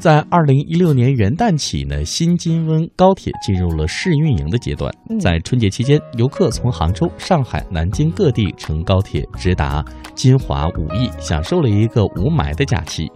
[0.00, 4.90] 在二零一六年元旦起呢，新金温高铁进入了试运营的阶段。
[5.20, 9.84] 在春节期间，游客从杭州、上海、南京各地乘高铁直达
[10.14, 13.06] 金华、武义，享受了一个无霾的假期。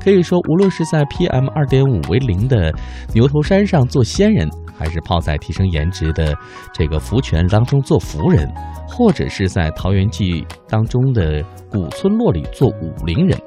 [0.00, 2.74] 可以说，无论是在 PM 二点五为零的
[3.14, 6.36] 牛头山上做仙人，还是泡在提升颜值的
[6.72, 8.52] 这个福泉当中做福人，
[8.88, 13.38] 或者是在桃源记当中的古村落里做武陵人，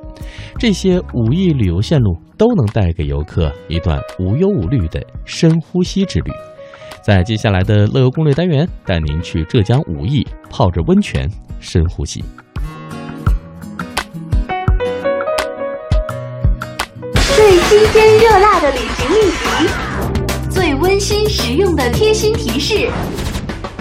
[0.59, 6.31] 这些武义旅游线路都能带给游客一段无忧无虑的深呼吸之旅。
[7.03, 12.23] 在接下来的乐游攻略单元，带您去浙江武义泡着温泉深呼吸。
[17.35, 22.89] 最新鲜热辣的旅行秘籍，最温馨实用的贴心提示，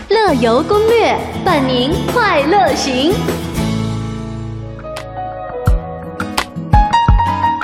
[0.08, 3.12] 乐游攻略伴您快乐行。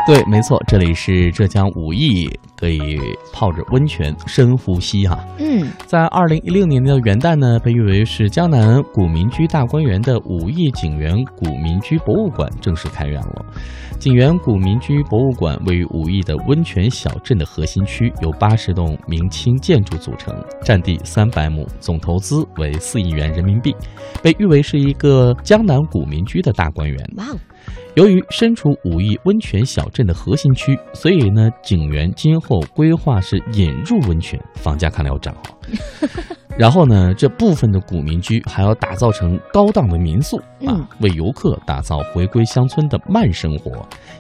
[0.04, 2.98] 对，没错，这里是浙江武义，可以
[3.32, 5.24] 泡着温泉深呼吸哈。
[5.38, 13.44] 嗯，在二零一六年的元旦呢，被誉为是江南古民居大观园的武义景园古民居博物馆正式开园了。
[14.00, 23.72] 景园古民居博物馆位于武义的温泉小镇的核心区，由八十栋明清建筑组成，占地三百亩，总投资为四亿元人民币，
[24.20, 26.98] 被誉为是一个江南古民居的大观园。
[27.94, 35.42] 由于身处武义温泉小镇的核心区，所以呢，景园今后规划是引入温泉，房价看来要涨了。
[36.58, 40.36] 然后呢，这部分的古民居还要打造成高档的民宿
[40.66, 43.70] 啊，为游客打造回归乡村的慢生活，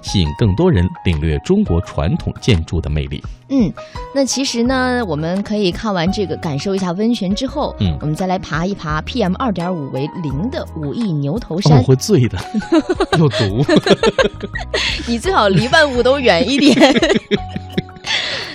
[0.00, 3.22] 吸引更多人领略中国传统建筑的魅力。
[3.48, 3.70] 嗯，
[4.14, 12.38] 那其实呢，我们可以看完这个，感受一下温泉之后，嗯，我们再来爬一爬 PM 二点五为零的武义牛头山，我会醉的，
[13.18, 13.64] 有毒。
[15.06, 16.74] 你最好离万物都远一点。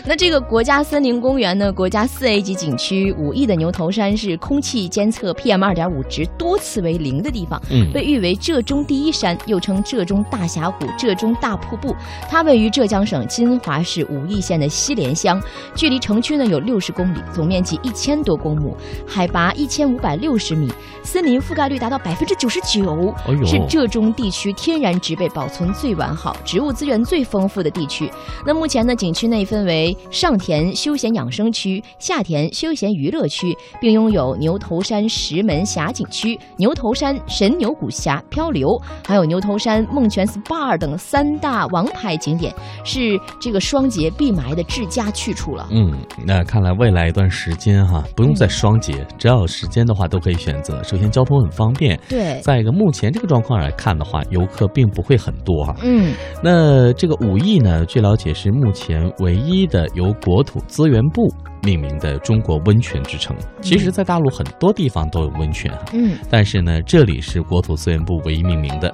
[0.08, 1.70] 那这个国家森林公园呢？
[1.74, 11.94] 国家四 A 级景区武义的牛头山是空气监测 PM 二点五值多次为零的地方，嗯，被誉为浙中第一山，又称浙中大峡谷、浙中大瀑布。
[12.30, 15.42] 它位于浙江省金华市武义县的西连乡，
[15.76, 20.72] 距离城区呢有六十公里，总面积一千多公亩，海拔一千五百六十米，
[21.04, 23.14] 森林覆盖率达到百分之九十九，
[23.46, 28.10] 是浙中地区天然植被保存最完好、植物资源最丰富的地区。
[28.46, 38.70] 那目前呢，景区内分为上田休闲养生区、下田休闲娱乐区，并拥有牛头山石门峡景区、牛头山神牛谷峡漂流，
[39.06, 42.54] 还有牛头山梦泉 SPA 等三大王牌景点，
[42.84, 45.68] 是这个双节必埋的至佳去处了。
[45.72, 50.84] 嗯，那看来未来一段时间哈，不用再双节，只要有时间的话都可以选择。
[50.84, 52.40] 首先交通很方便，对。
[52.42, 55.76] 再一个，目前这个状况来看的话，游客并不会很多哈。
[55.84, 56.14] 嗯。
[56.44, 59.87] 那这个武义呢，据了解是目前唯一的。
[59.94, 61.34] 由国土资源部
[61.64, 68.94] 命名的中国温泉之城，其实，在大陆很多地方都有温泉，嗯，但是呢，这里是国土资源部唯一命名的。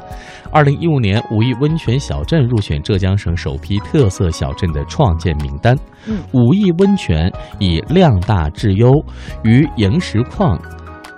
[0.52, 5.78] 二零一五年，武义温泉小镇入选浙江省首批特色小镇的创建名单。
[6.08, 8.92] 嗯，武义温泉以量大质优，
[9.44, 10.60] 于萤石矿。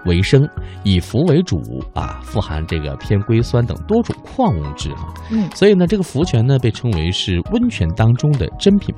[0.05, 0.47] 为生，
[0.83, 1.59] 以氟为主
[1.93, 5.13] 啊，富含这个偏硅酸等多种矿物质哈。
[5.31, 8.93] 嗯，所以呢，这个福泉呢被称为是温泉当中的珍品。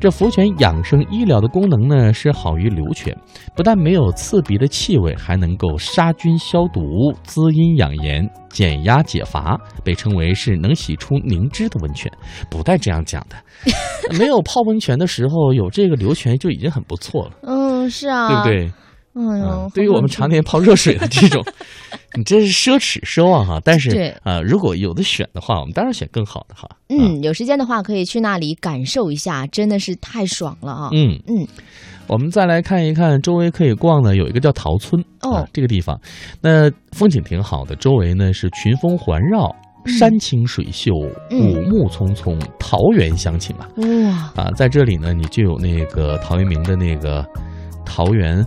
[0.00, 3.16] 这福泉养生医疗的功能呢是好于流泉，
[3.54, 6.80] 不但没有刺鼻的气味，还能够杀菌消毒、
[7.22, 12.10] 滋阴养颜、减压解乏，被称为是能洗出凝脂的温泉。
[12.50, 13.36] 不带这样讲的，
[14.18, 17.32] 没有泡温泉的时候有这个流泉就已经很不错了。
[17.42, 18.72] 嗯，是啊，对不对？
[19.14, 21.44] 哎呦，对于我们常年泡热水的这种，
[22.16, 23.60] 你这是奢侈奢望哈。
[23.62, 26.66] 但是对啊，如果有的选的话，我们当然选更好的哈。
[26.88, 30.88] 嗯，有时间的话可以去那里感受一下，真的是太爽了啊。
[30.92, 31.46] 嗯嗯，
[32.06, 36.00] 我们再来看一看周围可以逛的，有一个叫桃村哦，这个地方，
[36.40, 40.90] 那风景挺好的，周围呢是群峰环绕，山清水秀，
[41.28, 41.36] 古
[41.68, 43.68] 木葱葱，桃源乡情啊。
[43.76, 47.22] 哇啊，在这里呢，你就有那个陶渊明的那个
[47.84, 48.42] 桃源。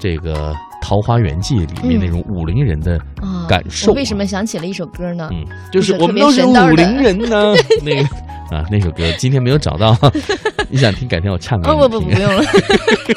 [0.00, 2.98] 这个《桃花源记》里面那种武陵人的
[3.46, 5.28] 感受，为什么想起了一首歌呢？
[5.30, 7.54] 嗯，就是我们都是武陵人呢。
[7.84, 8.02] 那个
[8.50, 9.94] 啊，那首歌今天没有找到，
[10.70, 11.88] 你想听，改天我唱给你听。
[11.88, 12.42] 不不不，不用了，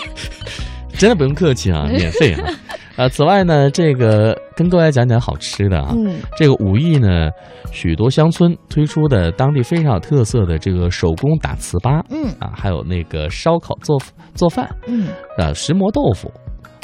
[1.00, 2.54] 真的不用客气啊，免费啊。
[2.96, 5.96] 啊，此外呢，这个跟各位讲讲好吃的啊。
[5.98, 7.32] 嗯，这个武义呢，
[7.72, 14.00] 许多乡村推出的当地非常有特色的这个手工打糍粑，嗯啊，还有那个烧烤做
[14.36, 15.08] 做饭，嗯
[15.40, 16.32] 啊，石磨豆腐。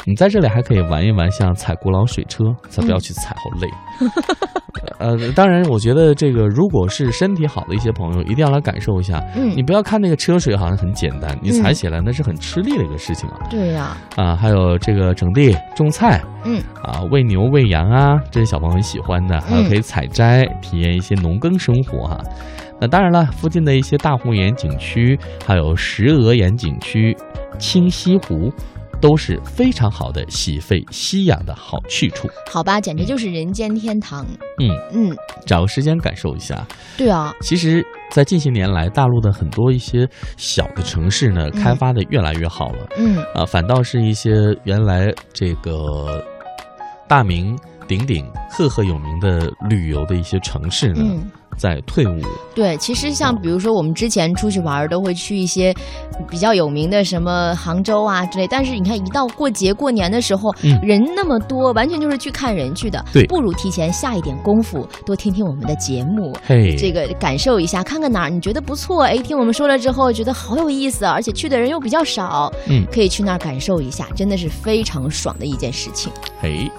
[0.04, 3.68] 你在这里还可以玩一玩，像踩古老水车，才不要去踩，好累。
[4.98, 9.22] 呃，当然，我觉得这个如果是身体好的一些朋友，一定要来感受一下。
[9.36, 13.38] 嗯你不要看那个车水好像很简单，你踩起来那是很吃力的一个事情啊。
[13.50, 19.38] 对呀、啊，还有这个整地、种菜嗯啊，喂牛、喂羊啊，这些小朋友很喜欢的。
[19.42, 22.18] 还有可以采摘，体验一些农耕生活哈、
[22.80, 27.16] 那当然了，附近的一些大红岩景区，还有石鹅岩景区、
[27.58, 28.50] 清溪湖，
[29.00, 32.28] 都是非常好的洗肺吸氧的好去处。
[32.50, 34.26] 好吧，简直就是人间天堂。
[34.60, 35.16] 嗯，嗯，
[35.46, 36.66] 找个时间感受一下。
[36.96, 40.06] 对啊，其实，在近些年来，大陆的很多一些
[40.36, 42.86] 小的城市呢，嗯开发的越来越好了。
[42.96, 44.30] 嗯啊，反倒是一些
[44.64, 46.22] 原来这个
[47.08, 47.58] 大名
[47.88, 51.30] 鼎鼎、赫赫有名的旅游的一些城市呢，嗯。
[51.56, 52.20] 在退伍。
[52.54, 55.74] 对，其实像比如说我们之前出去玩儿，都会去一些
[56.28, 58.46] 比较有名的什么杭州啊之类。
[58.48, 63.02] 但是你看，一到过节过年的时候，嗯人那么多，完全就是去看人去的。
[63.12, 66.36] 对不如提前下一点功夫，多听听我们的节目。
[66.46, 76.12] 嘿，这个感受一下，看看哪儿你觉得不错，哎，听我们说了之后觉得好有意思啊，而且去的人又比较少，嗯可以去那儿感受一下，真的是非常爽的一件事情。
[76.40, 76.70] 嘿，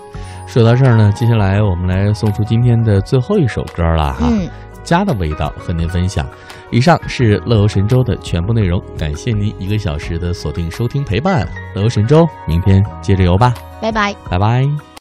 [0.52, 4.28] 说到这儿呢，接下来我们来送出今天的最后一首歌了哈。
[4.30, 4.50] 嗯，
[4.84, 6.28] 家的味道和您分享。
[6.72, 11.48] 以上是乐游神州的全部内容，感谢您一个小时的锁定收听陪伴。
[11.74, 14.14] 乐游神州，明天接着游吧，拜拜。
[14.30, 14.82] 拜拜。